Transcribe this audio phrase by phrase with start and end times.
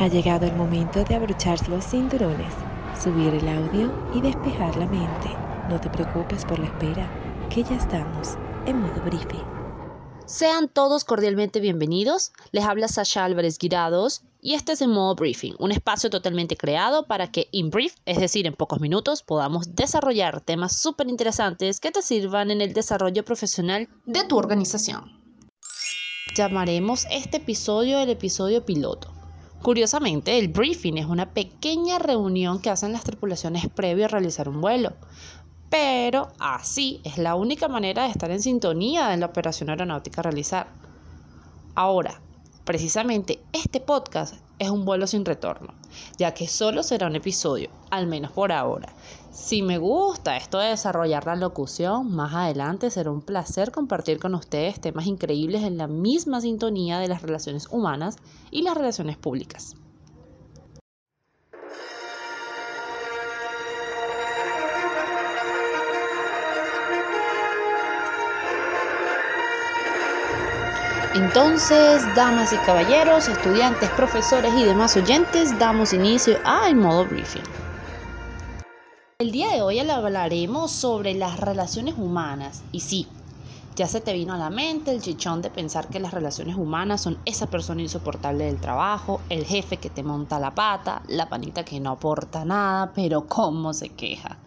[0.00, 2.54] Ha llegado el momento de abrochar los cinturones,
[2.98, 5.28] subir el audio y despejar la mente.
[5.68, 7.06] No te preocupes por la espera,
[7.50, 9.44] que ya estamos en modo briefing.
[10.24, 12.32] Sean todos cordialmente bienvenidos.
[12.50, 17.06] Les habla Sasha Álvarez Guirados y este es el modo briefing, un espacio totalmente creado
[17.06, 21.90] para que in brief, es decir, en pocos minutos, podamos desarrollar temas súper interesantes que
[21.90, 25.20] te sirvan en el desarrollo profesional de tu organización.
[26.34, 29.19] Llamaremos este episodio el episodio piloto.
[29.62, 34.62] Curiosamente, el briefing es una pequeña reunión que hacen las tripulaciones previo a realizar un
[34.62, 34.94] vuelo.
[35.68, 40.24] Pero así es la única manera de estar en sintonía en la operación aeronáutica a
[40.24, 40.68] realizar.
[41.74, 42.20] Ahora,
[42.64, 45.74] precisamente este podcast es un vuelo sin retorno,
[46.16, 48.88] ya que solo será un episodio, al menos por ahora.
[49.32, 54.34] Si me gusta esto de desarrollar la locución, más adelante será un placer compartir con
[54.34, 58.16] ustedes temas increíbles en la misma sintonía de las relaciones humanas
[58.50, 59.76] y las relaciones públicas.
[71.14, 77.69] Entonces, damas y caballeros, estudiantes, profesores y demás oyentes, damos inicio al modo briefing.
[79.20, 82.62] El día de hoy hablaremos sobre las relaciones humanas.
[82.72, 83.06] Y sí,
[83.76, 87.02] ya se te vino a la mente el chichón de pensar que las relaciones humanas
[87.02, 91.66] son esa persona insoportable del trabajo, el jefe que te monta la pata, la panita
[91.66, 94.38] que no aporta nada, pero cómo se queja.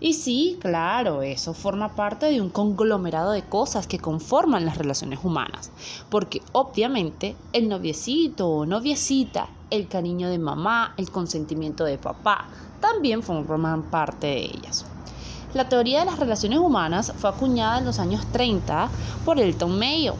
[0.00, 5.18] Y sí, claro, eso forma parte de un conglomerado de cosas que conforman las relaciones
[5.22, 5.70] humanas,
[6.08, 12.46] porque obviamente el noviecito o noviecita, el cariño de mamá, el consentimiento de papá,
[12.80, 14.86] también forman parte de ellas.
[15.54, 18.90] La teoría de las relaciones humanas fue acuñada en los años 30
[19.24, 20.14] por Elton Mayo.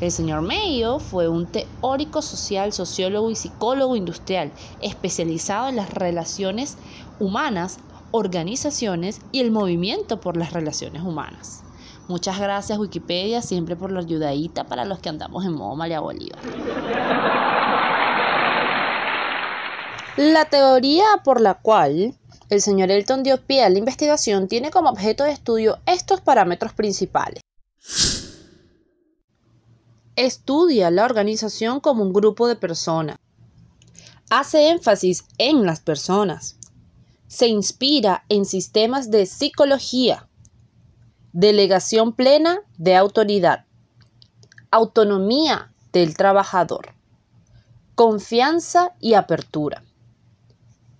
[0.00, 6.76] El señor Mayo fue un teórico social, sociólogo y psicólogo industrial especializado en las relaciones
[7.18, 7.80] humanas
[8.12, 11.62] organizaciones y el movimiento por las relaciones humanas.
[12.06, 16.38] Muchas gracias Wikipedia siempre por la ayudadita para los que andamos en modo María Bolívar.
[20.18, 22.18] La teoría por la cual
[22.50, 26.72] el señor Elton dio pie a la investigación tiene como objeto de estudio estos parámetros
[26.72, 27.40] principales.
[30.16, 33.16] Estudia la organización como un grupo de personas.
[34.28, 36.56] Hace énfasis en las personas.
[37.28, 40.28] Se inspira en sistemas de psicología,
[41.32, 43.66] delegación plena de autoridad,
[44.72, 46.96] autonomía del trabajador,
[47.94, 49.84] confianza y apertura,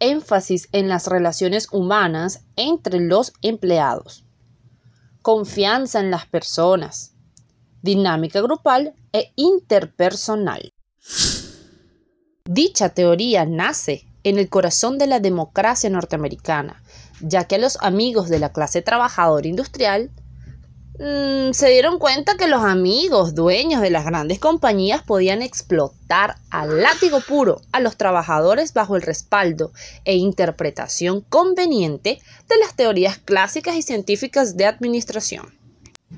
[0.01, 4.25] énfasis en las relaciones humanas entre los empleados,
[5.23, 7.15] confianza en las personas,
[7.83, 10.73] dinámica grupal e interpersonal.
[12.45, 16.83] Dicha teoría nace en el corazón de la democracia norteamericana,
[17.21, 20.11] ya que los amigos de la clase trabajadora industrial
[20.99, 26.83] mm, se dieron cuenta que los amigos dueños de las grandes compañías podían explotar al
[26.83, 29.73] látigo puro a los trabajadores bajo el respaldo
[30.05, 35.58] e interpretación conveniente de las teorías clásicas y científicas de administración.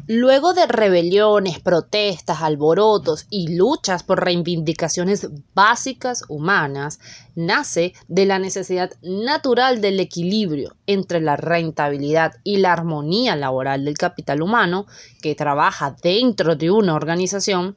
[0.07, 7.01] Luego de rebeliones, protestas, alborotos y luchas por reivindicaciones básicas humanas,
[7.35, 13.99] nace de la necesidad natural del equilibrio entre la rentabilidad y la armonía laboral del
[13.99, 14.87] capital humano
[15.23, 17.77] que trabaja dentro de una organización,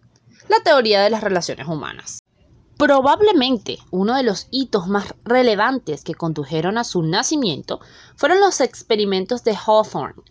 [0.50, 2.20] la teoría de las relaciones humanas.
[2.78, 7.80] Probablemente uno de los hitos más relevantes que condujeron a su nacimiento
[8.16, 10.24] fueron los experimentos de Hawthorne,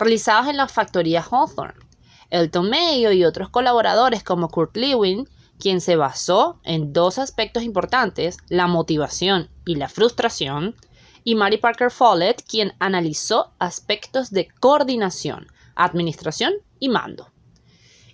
[0.00, 1.84] realizados en la factoría Hawthorne.
[2.30, 5.28] Elton Mayo y otros colaboradores como Kurt Lewin,
[5.58, 10.74] quien se basó en dos aspectos importantes, la motivación y la frustración,
[11.22, 17.30] y Mary Parker Follett, quien analizó aspectos de coordinación, administración y mando.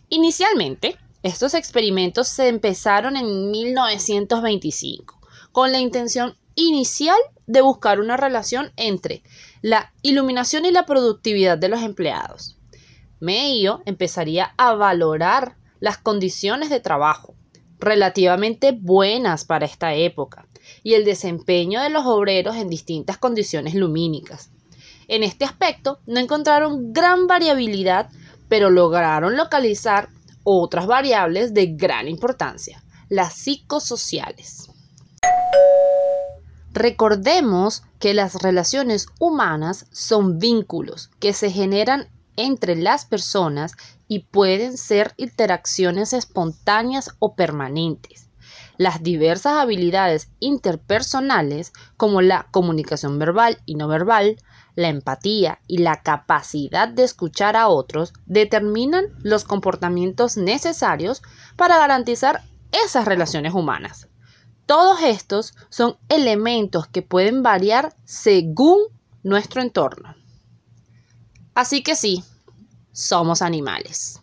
[0.09, 5.21] Inicialmente, estos experimentos se empezaron en 1925
[5.53, 7.17] con la intención inicial
[7.47, 9.23] de buscar una relación entre
[9.63, 12.57] la iluminación y la productividad de los empleados.
[13.21, 17.35] Mayo empezaría a valorar las condiciones de trabajo,
[17.79, 20.49] relativamente buenas para esta época,
[20.83, 24.51] y el desempeño de los obreros en distintas condiciones lumínicas.
[25.09, 28.11] En este aspecto no encontraron gran variabilidad,
[28.49, 30.09] pero lograron localizar
[30.43, 34.71] otras variables de gran importancia, las psicosociales.
[36.77, 43.73] Recordemos que las relaciones humanas son vínculos que se generan entre las personas
[44.09, 48.29] y pueden ser interacciones espontáneas o permanentes.
[48.77, 54.37] las diversas habilidades interpersonales como la comunicación verbal y no verbal,
[54.75, 61.23] la empatía y la capacidad de escuchar a otros determinan los comportamientos necesarios
[61.57, 62.43] para garantizar
[62.85, 64.09] esas relaciones humanas.
[64.67, 68.79] Todos estos son elementos que pueden variar según
[69.23, 70.15] nuestro entorno.
[71.55, 72.25] Así que sí,
[72.93, 74.21] somos animales.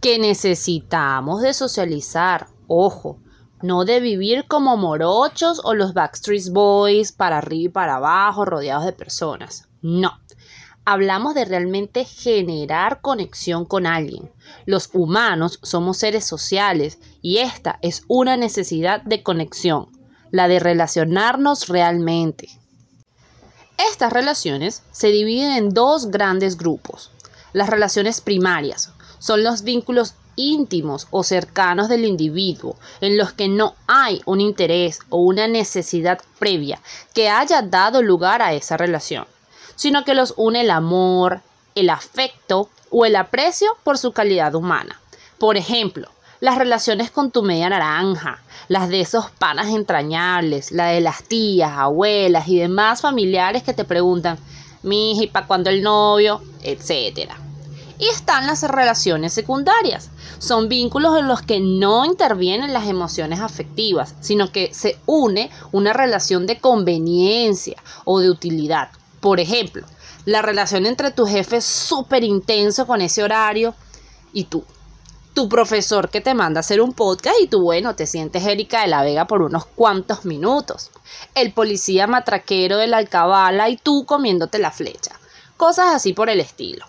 [0.00, 3.20] Que necesitamos de socializar, ojo,
[3.62, 8.84] no de vivir como morochos o los Backstreet Boys para arriba y para abajo rodeados
[8.84, 9.68] de personas.
[9.80, 10.20] No.
[10.90, 14.32] Hablamos de realmente generar conexión con alguien.
[14.64, 19.88] Los humanos somos seres sociales y esta es una necesidad de conexión,
[20.30, 22.48] la de relacionarnos realmente.
[23.92, 27.10] Estas relaciones se dividen en dos grandes grupos.
[27.52, 33.74] Las relaciones primarias son los vínculos íntimos o cercanos del individuo, en los que no
[33.88, 36.80] hay un interés o una necesidad previa
[37.12, 39.26] que haya dado lugar a esa relación,
[39.78, 41.40] sino que los une el amor,
[41.76, 45.00] el afecto o el aprecio por su calidad humana.
[45.38, 46.08] Por ejemplo,
[46.40, 51.70] las relaciones con tu media naranja, las de esos panas entrañables, la de las tías,
[51.76, 54.36] abuelas y demás familiares que te preguntan,
[54.82, 56.42] mi ¿y para cuándo el novio?
[56.60, 57.36] etcétera.
[58.00, 60.10] Y están las relaciones secundarias.
[60.38, 65.92] Son vínculos en los que no intervienen las emociones afectivas, sino que se une una
[65.92, 68.90] relación de conveniencia o de utilidad.
[69.20, 69.86] Por ejemplo,
[70.24, 73.74] la relación entre tu jefe súper intenso con ese horario
[74.32, 74.64] y tú.
[75.34, 78.82] Tu profesor que te manda a hacer un podcast y tú, bueno, te sientes Erika
[78.82, 80.90] de la Vega por unos cuantos minutos.
[81.34, 85.18] El policía matraquero de la alcabala y tú comiéndote la flecha.
[85.56, 86.86] Cosas así por el estilo.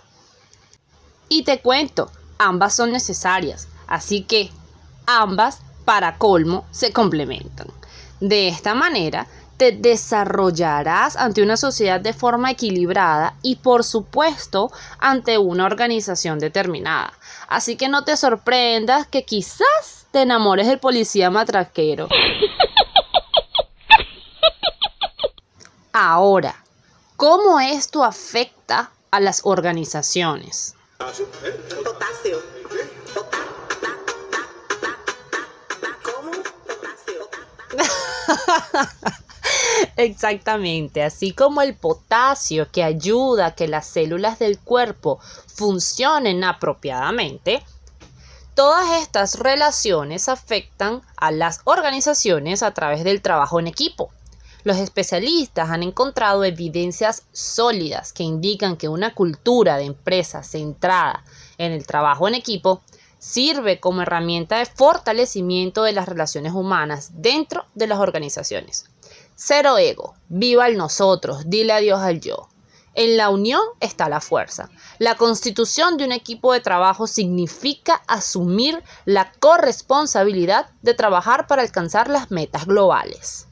[1.29, 4.49] Y te cuento, ambas son necesarias, así que
[5.05, 7.67] ambas, para colmo, se complementan.
[8.19, 9.27] De esta manera,
[9.59, 17.11] te desarrollarás ante una sociedad de forma equilibrada y por supuesto ante una organización determinada.
[17.49, 22.07] Así que no te sorprendas que quizás te enamores del policía matraquero.
[25.91, 26.63] Ahora,
[27.17, 30.75] ¿cómo esto afecta a las organizaciones?
[39.95, 47.63] Exactamente, así como el potasio que ayuda a que las células del cuerpo funcionen apropiadamente,
[48.55, 54.11] todas estas relaciones afectan a las organizaciones a través del trabajo en equipo.
[54.63, 61.23] Los especialistas han encontrado evidencias sólidas que indican que una cultura de empresa centrada
[61.57, 62.81] en el trabajo en equipo
[63.19, 68.89] sirve como herramienta de fortalecimiento de las relaciones humanas dentro de las organizaciones.
[69.41, 72.49] Cero ego, viva el nosotros, dile adiós al yo.
[72.93, 74.69] En la unión está la fuerza.
[74.97, 82.09] La constitución de un equipo de trabajo significa asumir la corresponsabilidad de trabajar para alcanzar
[82.09, 83.47] las metas globales.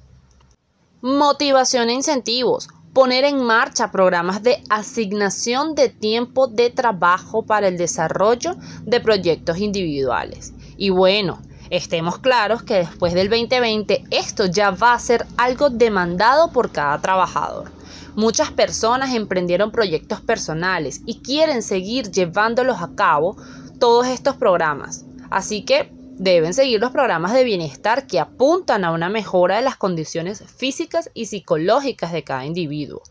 [1.00, 2.68] Motivación e incentivos.
[2.92, 9.58] Poner en marcha programas de asignación de tiempo de trabajo para el desarrollo de proyectos
[9.60, 10.52] individuales.
[10.76, 11.40] Y bueno,
[11.70, 17.00] estemos claros que después del 2020 esto ya va a ser algo demandado por cada
[17.02, 17.72] trabajador.
[18.16, 23.38] Muchas personas emprendieron proyectos personales y quieren seguir llevándolos a cabo
[23.80, 25.06] todos estos programas.
[25.30, 29.78] Así que Deben seguir los programas de bienestar que apuntan a una mejora de las
[29.78, 33.04] condiciones físicas y psicológicas de cada individuo,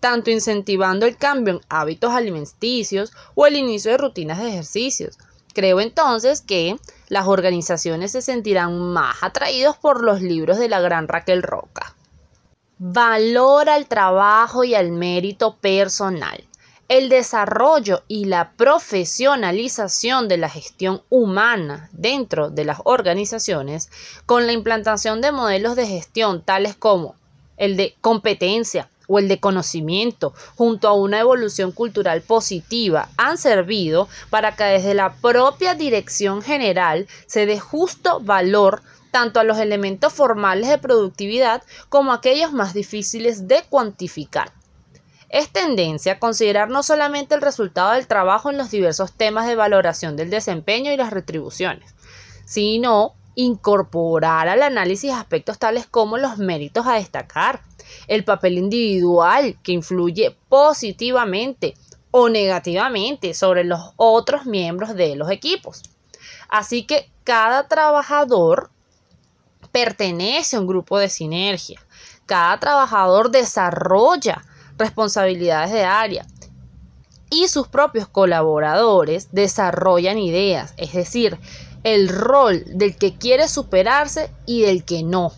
[0.00, 5.18] tanto incentivando el cambio en hábitos alimenticios o el inicio de rutinas de ejercicios.
[5.56, 6.76] Creo entonces que
[7.08, 11.96] las organizaciones se sentirán más atraídos por los libros de la gran Raquel Roca.
[12.76, 16.44] Valora el trabajo y el mérito personal.
[16.90, 23.88] El desarrollo y la profesionalización de la gestión humana dentro de las organizaciones
[24.26, 27.14] con la implantación de modelos de gestión tales como
[27.56, 34.08] el de competencia o el de conocimiento, junto a una evolución cultural positiva, han servido
[34.30, 40.12] para que desde la propia dirección general se dé justo valor tanto a los elementos
[40.12, 44.52] formales de productividad como a aquellos más difíciles de cuantificar.
[45.28, 49.56] Es tendencia a considerar no solamente el resultado del trabajo en los diversos temas de
[49.56, 51.94] valoración del desempeño y las retribuciones,
[52.44, 57.60] sino incorporar al análisis aspectos tales como los méritos a destacar,
[58.08, 61.74] el papel individual que influye positivamente
[62.10, 65.82] o negativamente sobre los otros miembros de los equipos.
[66.48, 68.70] Así que cada trabajador
[69.72, 71.80] pertenece a un grupo de sinergia.
[72.24, 74.42] Cada trabajador desarrolla
[74.78, 76.26] responsabilidades de área
[77.30, 81.38] y sus propios colaboradores desarrollan ideas, es decir,
[81.82, 85.32] el rol del que quiere superarse y del que no,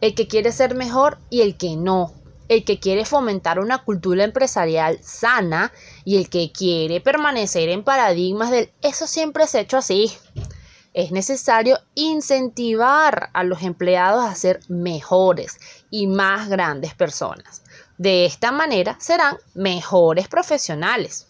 [0.00, 2.12] el que quiere ser mejor y el que no,
[2.48, 5.72] el que quiere fomentar una cultura empresarial sana
[6.04, 10.12] y el que quiere permanecer en paradigmas del eso siempre se ha hecho así.
[10.94, 15.58] Es necesario incentivar a los empleados a ser mejores
[15.90, 17.62] y más grandes personas.
[17.98, 21.26] De esta manera serán mejores profesionales.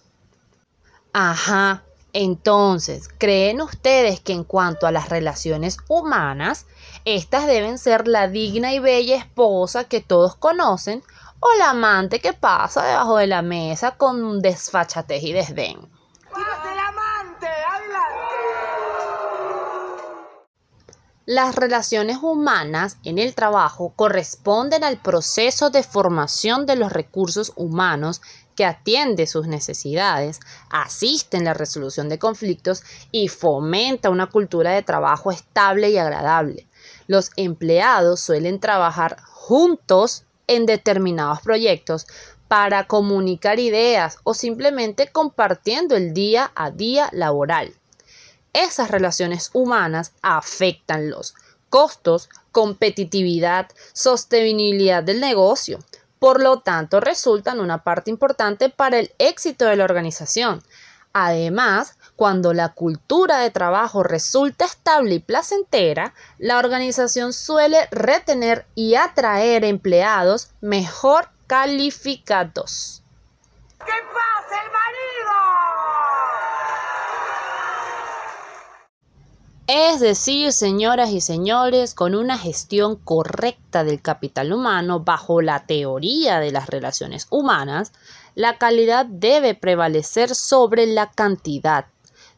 [1.12, 1.82] Ajá,
[2.18, 6.66] entonces, ¿creen ustedes que en cuanto a las relaciones humanas,
[7.04, 11.02] estas deben ser la digna y bella esposa que todos conocen
[11.40, 15.76] o la amante que pasa debajo de la mesa con desfachatez y desdén?
[15.76, 17.46] el amante!
[17.46, 18.26] ¡Adelante!
[21.28, 28.22] Las relaciones humanas en el trabajo corresponden al proceso de formación de los recursos humanos
[28.54, 30.38] que atiende sus necesidades,
[30.70, 36.68] asiste en la resolución de conflictos y fomenta una cultura de trabajo estable y agradable.
[37.08, 42.06] Los empleados suelen trabajar juntos en determinados proyectos
[42.46, 47.74] para comunicar ideas o simplemente compartiendo el día a día laboral.
[48.56, 51.34] Esas relaciones humanas afectan los
[51.68, 55.78] costos, competitividad, sostenibilidad del negocio,
[56.18, 60.62] por lo tanto, resultan una parte importante para el éxito de la organización.
[61.12, 68.94] Además, cuando la cultura de trabajo resulta estable y placentera, la organización suele retener y
[68.94, 73.02] atraer empleados mejor calificados.
[73.80, 75.06] ¡Que pase el marido!
[79.68, 86.38] Es decir, señoras y señores, con una gestión correcta del capital humano bajo la teoría
[86.38, 87.92] de las relaciones humanas,
[88.36, 91.86] la calidad debe prevalecer sobre la cantidad.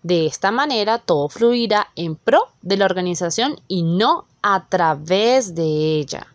[0.02, 5.64] De esta manera, todo fluirá en pro de la organización y no a través de
[5.99, 6.28] ella.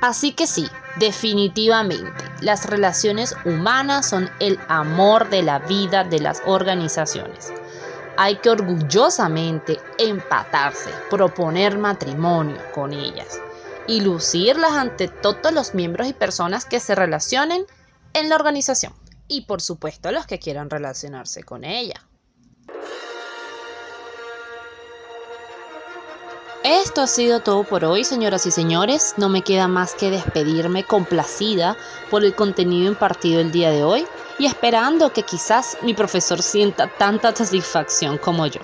[0.00, 0.68] Así que sí,
[1.00, 7.52] definitivamente, las relaciones humanas son el amor de la vida de las organizaciones
[8.22, 13.40] hay que orgullosamente empatarse, proponer matrimonio con ellas
[13.86, 17.64] y lucirlas ante todos los miembros y personas que se relacionen
[18.12, 18.92] en la organización
[19.26, 22.09] y por supuesto los que quieran relacionarse con ella.
[26.62, 29.14] Esto ha sido todo por hoy, señoras y señores.
[29.16, 31.74] No me queda más que despedirme complacida
[32.10, 34.06] por el contenido impartido el día de hoy
[34.38, 38.60] y esperando que quizás mi profesor sienta tanta satisfacción como yo.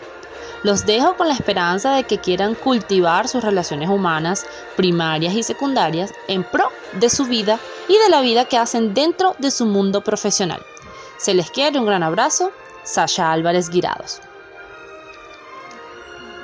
[0.62, 4.44] Los dejo con la esperanza de que quieran cultivar sus relaciones humanas
[4.76, 9.36] primarias y secundarias en pro de su vida y de la vida que hacen dentro
[9.38, 10.62] de su mundo profesional.
[11.16, 12.52] Se les quiere un gran abrazo,
[12.84, 14.20] Sasha Álvarez Guirados.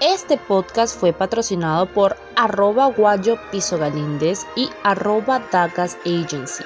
[0.05, 6.65] Este podcast fue patrocinado por arroba guayo piso galíndez y arroba dagas agency.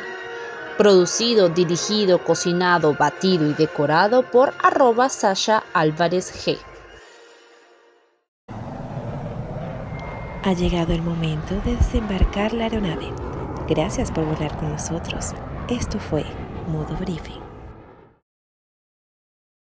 [0.78, 6.56] Producido, dirigido, cocinado, batido y decorado por arroba Sasha Álvarez G.
[10.42, 13.12] Ha llegado el momento de desembarcar la aeronave.
[13.68, 15.34] Gracias por volar con nosotros.
[15.68, 16.24] Esto fue
[16.68, 17.45] Modo Briefing.